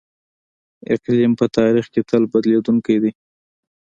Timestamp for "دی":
3.03-3.11